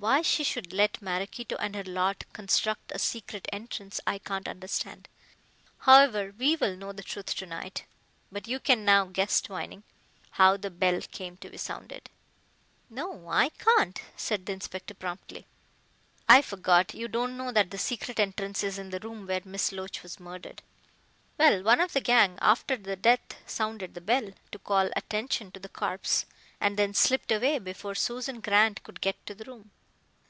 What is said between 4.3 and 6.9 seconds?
understand. However, we'll